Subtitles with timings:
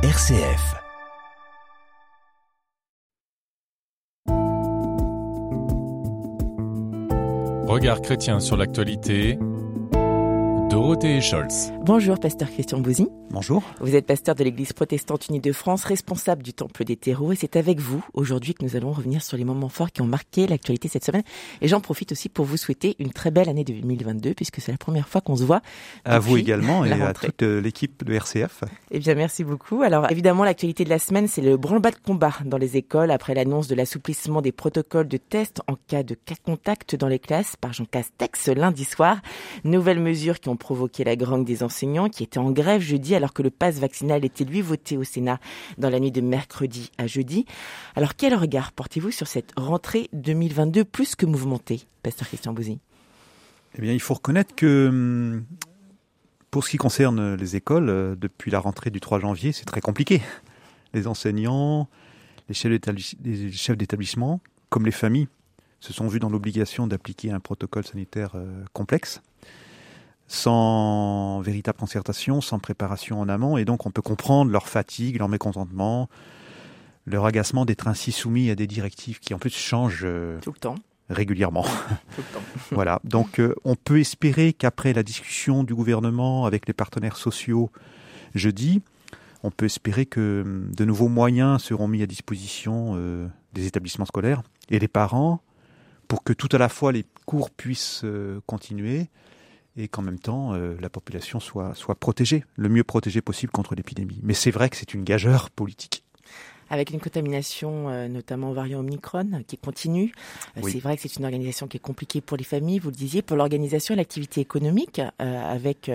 [0.00, 0.76] RCF.
[7.66, 9.40] Regard chrétien sur l'actualité.
[10.78, 11.72] Dorothée Scholz.
[11.84, 13.08] Bonjour, pasteur Christian Bouzy.
[13.30, 13.62] Bonjour.
[13.80, 17.36] Vous êtes pasteur de l'Église protestante unie de France, responsable du Temple des terreaux, et
[17.36, 20.46] c'est avec vous aujourd'hui que nous allons revenir sur les moments forts qui ont marqué
[20.46, 21.24] l'actualité cette semaine.
[21.60, 24.78] Et j'en profite aussi pour vous souhaiter une très belle année 2022, puisque c'est la
[24.78, 25.60] première fois qu'on se voit.
[26.06, 28.64] À vous également et à toute euh, l'équipe de RCF.
[28.92, 29.82] Eh bien, merci beaucoup.
[29.82, 33.34] Alors, évidemment, l'actualité de la semaine, c'est le branle-bas de combat dans les écoles après
[33.34, 37.56] l'annonce de l'assouplissement des protocoles de test en cas de cas contact dans les classes
[37.56, 39.18] par Jean Castex lundi soir.
[39.64, 43.32] Nouvelles mesures qui ont provoqué la grogne des enseignants qui étaient en grève jeudi alors
[43.32, 45.40] que le pass vaccinal était lui voté au Sénat
[45.78, 47.46] dans la nuit de mercredi à jeudi.
[47.96, 52.80] Alors quel regard portez-vous sur cette rentrée 2022 plus que mouvementée, Pasteur Christian Bouzy?
[53.78, 55.46] Eh bien, il faut reconnaître que hum,
[56.50, 59.80] pour ce qui concerne les écoles, euh, depuis la rentrée du 3 janvier, c'est très
[59.80, 60.20] compliqué.
[60.92, 61.88] Les enseignants,
[62.50, 65.28] les chefs d'établissement, comme les familles,
[65.80, 69.22] se sont vus dans l'obligation d'appliquer un protocole sanitaire euh, complexe
[70.28, 75.28] sans véritable concertation, sans préparation en amont, et donc on peut comprendre leur fatigue, leur
[75.28, 76.08] mécontentement,
[77.06, 80.58] leur agacement d'être ainsi soumis à des directives qui en plus changent euh, tout le
[80.58, 80.74] temps
[81.08, 81.62] régulièrement.
[81.62, 81.70] Tout
[82.18, 82.42] le temps.
[82.72, 83.00] voilà.
[83.04, 87.70] Donc euh, on peut espérer qu'après la discussion du gouvernement avec les partenaires sociaux
[88.34, 88.82] jeudi,
[89.42, 94.04] on peut espérer que hum, de nouveaux moyens seront mis à disposition euh, des établissements
[94.04, 95.40] scolaires et des parents
[96.06, 98.04] pour que tout à la fois les cours puissent
[98.46, 99.08] continuer
[99.78, 103.74] et qu'en même temps euh, la population soit, soit protégée, le mieux protégée possible contre
[103.74, 104.18] l'épidémie.
[104.22, 106.02] Mais c'est vrai que c'est une gageure politique.
[106.70, 110.12] Avec une contamination euh, notamment au variant Omicron qui continue.
[110.58, 112.96] Euh, c'est vrai que c'est une organisation qui est compliquée pour les familles, vous le
[112.96, 115.90] disiez, pour l'organisation et l'activité économique, avec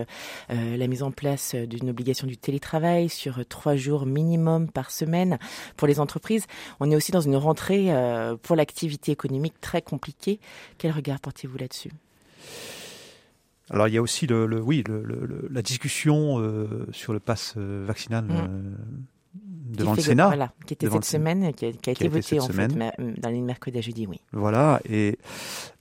[0.50, 5.38] la mise en place d'une obligation du télétravail sur trois jours minimum par semaine
[5.78, 6.48] pour les entreprises.
[6.80, 7.94] On est aussi dans une rentrée
[8.42, 10.40] pour l'activité économique très compliquée.
[10.80, 11.92] Quel regard portez-vous là-dessus?
[13.74, 17.84] Alors il y a aussi le, oui le, la discussion euh, sur le pass euh,
[17.86, 18.32] vaccinal mm.
[18.32, 18.48] euh,
[19.74, 22.48] devant le Sénat, voilà, qui était cette semaine, qui a, qui a été voté en
[22.48, 24.22] fait dans les mercredis à jeudi, oui.
[24.32, 25.18] Voilà et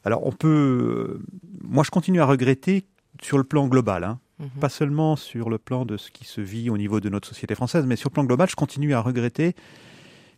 [0.04, 1.20] alors on peut,
[1.62, 2.86] moi je continue à regretter
[3.20, 4.48] sur le plan global, hein, mhm.
[4.60, 7.54] pas seulement sur le plan de ce qui se vit au niveau de notre société
[7.54, 9.54] française, mais sur le plan global, je continue à regretter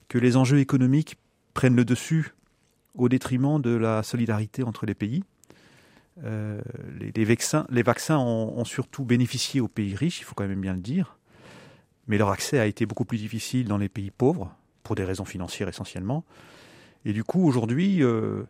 [0.08, 1.16] que les enjeux économiques
[1.54, 2.34] prennent le dessus
[2.94, 5.22] au détriment de la solidarité entre les pays.
[6.22, 6.60] Euh,
[7.00, 10.74] les, vaccins, les vaccins ont, surtout bénéficié aux pays riches, il faut quand même bien
[10.74, 11.18] le dire,
[12.06, 15.24] mais leur accès a été beaucoup plus difficile dans les pays pauvres, pour des raisons
[15.24, 16.24] financières essentiellement.
[17.04, 18.42] Et du coup, aujourd'hui, euh,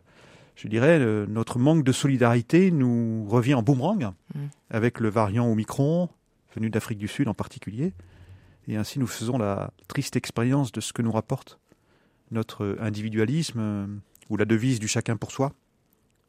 [0.55, 4.39] je dirais, notre manque de solidarité nous revient en boomerang, mmh.
[4.69, 6.09] avec le variant Omicron,
[6.55, 7.93] venu d'Afrique du Sud en particulier.
[8.67, 11.59] Et ainsi, nous faisons la triste expérience de ce que nous rapporte
[12.31, 13.87] notre individualisme, euh,
[14.29, 15.53] ou la devise du chacun pour soi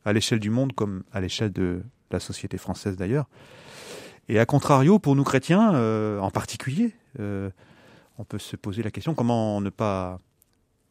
[0.07, 3.27] à l'échelle du monde comme à l'échelle de la société française d'ailleurs.
[4.29, 7.51] Et à contrario, pour nous chrétiens euh, en particulier, euh,
[8.17, 10.21] on peut se poser la question comment ne pas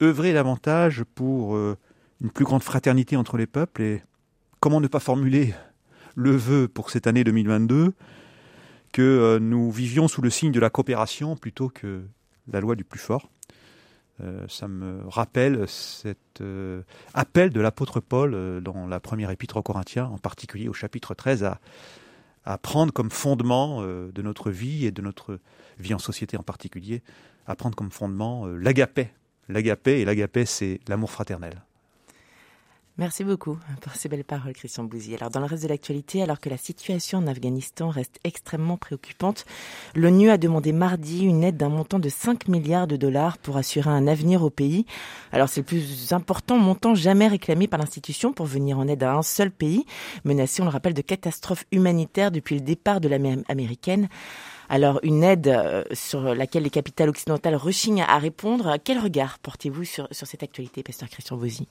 [0.03, 1.77] œuvrer davantage pour euh,
[2.21, 4.03] une plus grande fraternité entre les peuples et
[4.59, 5.53] comment ne pas formuler
[6.15, 7.93] le vœu pour cette année 2022
[8.91, 12.03] que nous vivions sous le signe de la coopération plutôt que
[12.49, 13.29] la loi du plus fort.
[14.21, 16.83] Euh, ça me rappelle cet euh,
[17.13, 21.13] appel de l'apôtre Paul euh, dans la première épître aux Corinthiens, en particulier au chapitre
[21.13, 21.59] 13, à,
[22.45, 25.39] à prendre comme fondement de notre vie et de notre
[25.79, 27.01] vie en société en particulier,
[27.47, 29.09] à prendre comme fondement l'agapé.
[29.49, 31.63] L'agapé, et l'agapé, c'est l'amour fraternel.
[32.97, 35.15] Merci beaucoup pour ces belles paroles, Christian Bouzy.
[35.15, 39.43] Alors, dans le reste de l'actualité, alors que la situation en Afghanistan reste extrêmement préoccupante,
[39.95, 43.89] l'ONU a demandé mardi une aide d'un montant de 5 milliards de dollars pour assurer
[43.89, 44.85] un avenir au pays.
[45.33, 49.13] Alors, c'est le plus important montant jamais réclamé par l'institution pour venir en aide à
[49.13, 49.85] un seul pays,
[50.23, 54.07] menacé, on le rappelle, de catastrophe humanitaire depuis le départ de l'armée américaine.
[54.69, 58.77] Alors, une aide euh, sur laquelle les capitales occidentales rechignent à répondre.
[58.81, 61.67] Quel regard portez-vous sur, sur cette actualité, Pasteur Christian Bouzy?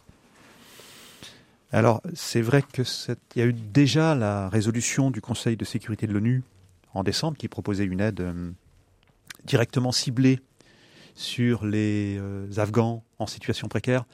[1.75, 2.85] Alors, c'est vrai qu'il
[3.35, 6.45] y a eu déjà la résolution du Conseil de sécurité de l'ONU
[6.93, 8.51] en décembre qui proposait une aide euh,
[9.45, 10.39] directement ciblée
[11.17, 14.05] sur les euh, Afghans en situation précaire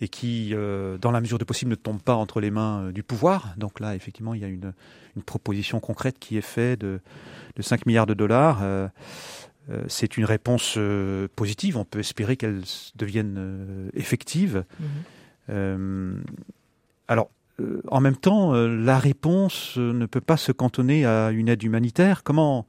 [0.00, 3.02] et qui, euh, dans la mesure du possible, ne tombe pas entre les mains du
[3.02, 3.54] pouvoir.
[3.56, 4.72] Donc là, effectivement, il y a une,
[5.26, 7.00] proposition concrète qui est faite de,
[7.58, 8.64] 5 milliards de dollars.
[9.86, 10.76] c'est une réponse
[11.36, 11.76] positive.
[11.76, 12.62] On peut espérer qu'elle
[12.96, 14.64] devienne effective.
[15.48, 16.22] Mmh.
[17.08, 17.30] Alors,
[17.60, 21.48] euh, en même temps, euh, la réponse euh, ne peut pas se cantonner à une
[21.48, 22.22] aide humanitaire.
[22.24, 22.66] Comment,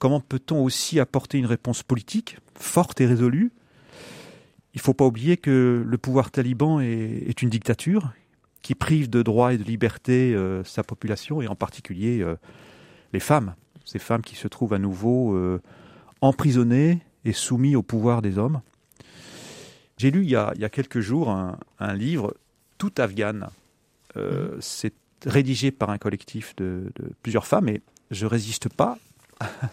[0.00, 3.52] peut-on aussi apporter une réponse politique forte et résolue?
[4.74, 8.12] Il ne faut pas oublier que le pouvoir taliban est, une dictature
[8.62, 12.24] qui prive de droits et de liberté sa population, et en particulier
[13.12, 13.54] les femmes.
[13.84, 15.36] Ces femmes qui se trouvent à nouveau
[16.20, 18.60] emprisonnées et soumises au pouvoir des hommes.
[19.96, 22.34] J'ai lu il y, a, quelques jours un, livre
[22.78, 23.50] tout afghane.
[24.16, 24.20] Mmh.
[24.60, 24.94] C'est
[25.26, 28.98] rédigé par un collectif de, de plusieurs femmes, et je résiste pas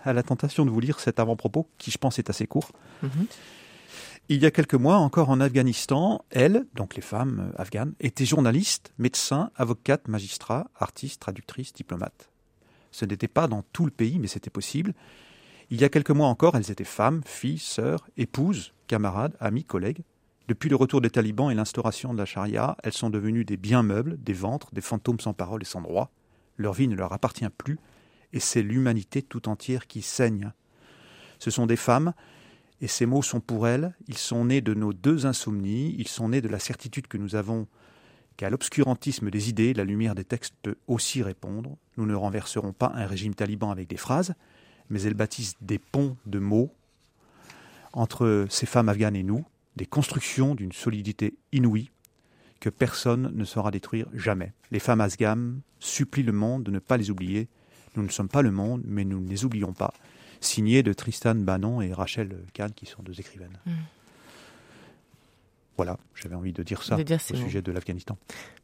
[0.04, 2.72] à la tentation de vous lire cet avant-propos qui, je pense, est assez court.
[3.04, 3.28] Mhm.
[4.28, 8.26] Il y a quelques mois, encore en Afghanistan, elles, donc les femmes euh, afghanes, étaient
[8.26, 12.32] journalistes, médecins, avocates, magistrats, artistes, traductrices, diplomates.
[12.92, 14.94] Ce n'était pas dans tout le pays, mais c'était possible.
[15.70, 20.02] Il y a quelques mois encore, elles étaient femmes, filles, sœurs, épouses, camarades, amis, collègues.
[20.48, 23.82] Depuis le retour des talibans et l'instauration de la charia, elles sont devenues des biens
[23.82, 26.12] meubles, des ventres, des fantômes sans parole et sans droit.
[26.58, 27.80] Leur vie ne leur appartient plus,
[28.32, 30.52] et c'est l'humanité tout entière qui saigne.
[31.40, 32.14] Ce sont des femmes,
[32.80, 36.30] et ces mots sont pour elles, ils sont nés de nos deux insomnies, ils sont
[36.30, 37.68] nés de la certitude que nous avons
[38.38, 41.76] qu'à l'obscurantisme des idées, la lumière des textes peut aussi répondre.
[41.98, 44.36] Nous ne renverserons pas un régime taliban avec des phrases,
[44.90, 46.72] mais elles bâtissent des ponts de mots
[47.94, 49.46] entre ces femmes afghanes et nous,
[49.76, 51.92] des constructions d'une solidité inouïe
[52.60, 54.54] que personne ne saura détruire jamais.
[54.72, 57.48] Les femmes afghanes supplient le monde de ne pas les oublier,
[57.96, 59.94] nous ne sommes pas le monde, mais nous ne les oublions pas.
[60.42, 63.58] Signé de Tristan Bannon et Rachel Kahn, qui sont deux écrivaines.
[63.66, 63.72] Mm.
[65.78, 68.18] Voilà, j'avais envie de dire ça au sujet de l'Afghanistan.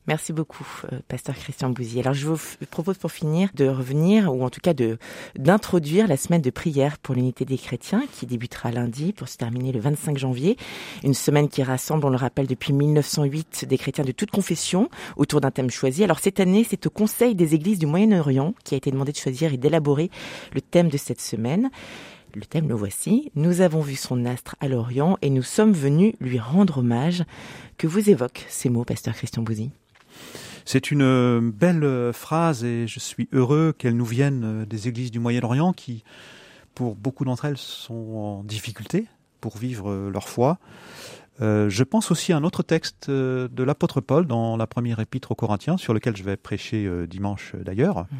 [0.08, 2.00] Merci beaucoup, euh, pasteur Christian Bouzy.
[2.00, 2.40] Alors, je vous
[2.72, 4.98] propose pour finir de revenir, ou en tout cas de
[5.38, 9.72] d'introduire la semaine de prière pour l'unité des chrétiens, qui débutera lundi pour se terminer
[9.72, 10.58] le 25 janvier.
[11.04, 15.42] Une semaine qui rassemble, on le rappelle, depuis 1908, des chrétiens de toute confession autour
[15.42, 16.04] d'un thème choisi.
[16.04, 19.18] Alors, cette année, c'est au Conseil des églises du Moyen-Orient qui a été demandé de
[19.18, 20.10] choisir et d'élaborer
[20.54, 21.70] le thème de cette semaine.
[22.34, 23.32] Le thème, le voici.
[23.36, 27.24] Nous avons vu son astre à l'Orient et nous sommes venus lui rendre hommage.
[27.78, 29.72] Que vous évoquent ces mots, pasteur Christian Bouzy?
[30.66, 34.88] C'est une euh, belle euh, phrase et je suis heureux qu'elle nous vienne euh, des
[34.88, 36.04] églises du Moyen-Orient qui,
[36.76, 39.08] pour beaucoup d'entre elles, sont en difficulté
[39.42, 40.60] pour vivre leur foi.
[41.40, 45.36] je pense aussi à un autre texte de l'apôtre Paul dans la première épître aux
[45.36, 48.02] Corinthiens, sur lequel je vais prêcher dimanche d'ailleurs.
[48.02, 48.18] Mmh.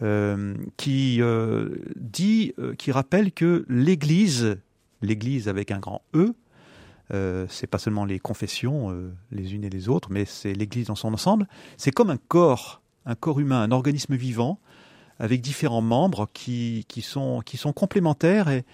[0.00, 4.56] Euh, qui euh, dit, euh, qui rappelle que l'Église,
[5.02, 6.34] l'Église avec un grand E,
[7.48, 8.94] c'est pas seulement les confessions
[9.32, 11.48] les unes et les autres, mais c'est l'Église dans son ensemble.
[11.78, 14.60] C'est comme un corps, un corps humain, un organisme vivant
[15.18, 18.66] avec différents membres qui, qui, sont, qui sont complémentaires et,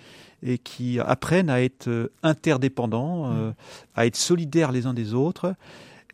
[0.42, 3.54] et qui apprennent à être interdépendants, mmh.
[3.94, 5.54] à être solidaires les uns des autres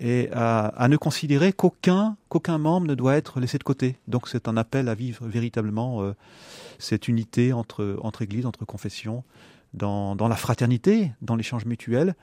[0.00, 3.96] et à, ne considérer qu'aucun qu'aucun membre ne doit être laissé de côté.
[4.08, 6.14] Donc c'est un appel à vivre véritablement euh,
[6.78, 9.22] cette unité entre entre églises, entre confessions,
[9.74, 12.14] dans, dans la fraternité, dans l'échange mutuel,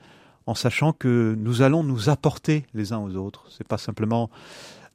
[0.46, 3.46] en sachant que nous allons nous apporter les uns aux autres.
[3.56, 4.28] C'est pas simplement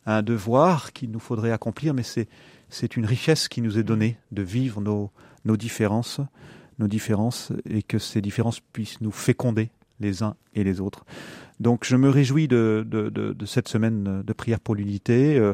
[0.05, 2.27] un devoir qu'il nous faudrait accomplir, mais c'est
[2.69, 5.09] c'est une richesse qui nous est donnée de vivre nos
[5.45, 6.19] nos différences,
[6.79, 9.69] nos différences, et que ces différences puissent nous féconder
[10.01, 11.05] les uns et les autres.
[11.59, 12.85] Donc je me réjouis de,
[13.45, 15.37] cette semaine de prière pour l'unité.
[15.37, 15.53] Euh,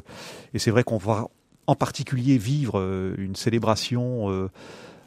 [0.54, 1.28] et c'est vrai qu'on va
[1.68, 4.50] en particulier vivre euh, une célébration euh,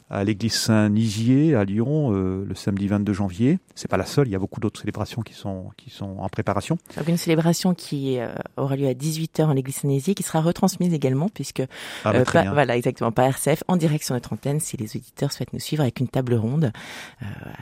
[0.09, 3.57] à l'église Saint-Nizier à Lyon le samedi 22 janvier.
[3.73, 6.29] C'est pas la seule, il y a beaucoup d'autres célébrations qui sont qui sont en
[6.29, 6.77] préparation.
[7.07, 8.19] une célébration qui
[8.55, 11.63] aura lieu à 18h en l'église Saint-Nizier qui sera retransmise également puisque
[12.05, 15.53] ah, bah, voilà exactement par RCF en direct sur notre antenne si les auditeurs souhaitent
[15.53, 16.71] nous suivre avec une table ronde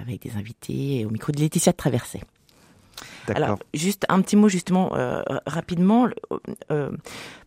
[0.00, 2.22] avec des invités au micro de Laetitia de Traversée.
[3.34, 6.08] Alors, juste un petit mot justement euh, rapidement.
[6.70, 6.90] Euh,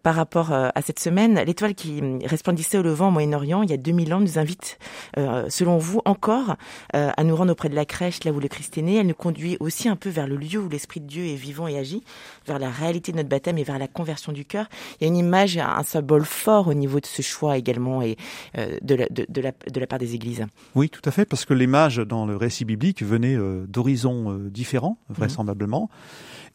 [0.03, 1.39] par rapport euh, à cette semaine.
[1.45, 4.79] L'étoile qui resplendissait au levant au Moyen-Orient il y a 2000 ans nous invite,
[5.17, 6.55] euh, selon vous, encore
[6.95, 8.97] euh, à nous rendre auprès de la crèche, là où le Christ est né.
[8.97, 11.67] Elle nous conduit aussi un peu vers le lieu où l'Esprit de Dieu est vivant
[11.67, 12.03] et agit,
[12.47, 14.67] vers la réalité de notre baptême et vers la conversion du cœur.
[14.99, 18.17] Il y a une image, un symbole fort au niveau de ce choix également et
[18.55, 20.45] de, la, de, de, la, de la part des églises.
[20.75, 25.15] Oui, tout à fait, parce que l'image dans le récit biblique venait d'horizons différents, mhm.
[25.15, 25.89] vraisemblablement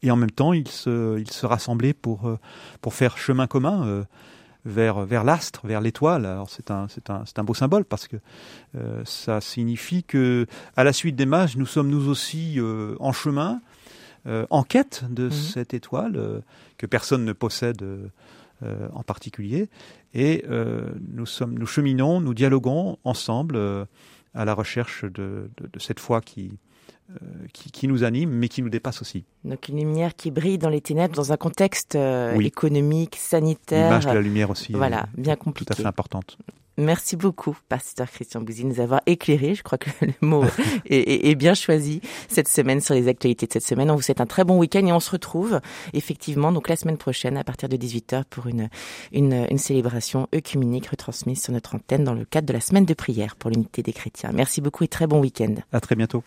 [0.03, 2.37] et en même temps ils se, ils se rassemblaient pour,
[2.81, 4.03] pour faire chemin commun euh,
[4.65, 6.25] vers, vers l'astre, vers l'étoile.
[6.25, 8.17] Alors c'est un, c'est un, c'est un beau symbole parce que
[8.75, 12.59] euh, ça signifie que à la suite des mages, nous sommes nous aussi
[12.99, 13.61] en chemin,
[14.49, 15.31] en quête de mhm.
[15.31, 16.41] cette étoile
[16.77, 17.85] que personne ne possède
[18.61, 19.69] en particulier,
[20.13, 20.43] et
[21.13, 23.57] nous sommes, nous cheminons, nous dialoguons ensemble
[24.33, 26.57] à la recherche de, de, de cette foi qui,
[27.09, 29.23] euh, qui, nous anime, mais qui nous dépasse aussi.
[29.43, 33.85] Donc une lumière qui brille dans les ténèbres, dans un contexte euh, économique, sanitaire.
[33.85, 34.73] L'image de la lumière aussi.
[34.73, 35.73] Voilà, bien compliqué.
[35.73, 36.37] Tout à fait importante.
[36.79, 39.55] Merci beaucoup, pasteur Christian Bouzy, de nous avoir éclairé.
[39.55, 40.43] Je crois que le mot
[40.85, 43.89] est, bien choisi cette semaine sur les actualités de cette semaine.
[43.89, 45.59] On vous souhaite un très bon week-end et on se retrouve
[45.93, 48.69] effectivement donc la semaine prochaine à partir de 18h pour une,
[49.11, 52.93] une, une célébration œcuménique retransmise sur notre antenne dans le cadre de la semaine de
[52.93, 54.29] prière pour l'unité des chrétiens.
[54.31, 55.55] Merci beaucoup et très bon week-end.
[55.71, 56.23] À très bientôt.